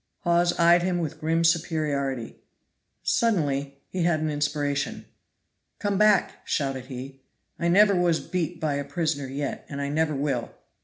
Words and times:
Hawes 0.21 0.57
eyed 0.57 0.81
him 0.81 0.97
with 0.97 1.19
grim 1.19 1.43
superiority. 1.43 2.37
Suddenly 3.03 3.77
he 3.89 4.01
had 4.01 4.19
an 4.19 4.31
inspiration. 4.31 5.05
"Come 5.77 5.99
back!" 5.99 6.39
shouted 6.43 6.85
he. 6.87 7.21
"I 7.59 7.67
never 7.67 7.93
was 7.95 8.19
beat 8.19 8.59
by 8.59 8.73
a 8.77 8.83
prisoner 8.83 9.27
yet, 9.27 9.63
and 9.69 9.79
I 9.79 9.89
never 9.89 10.15
will. 10.15 10.55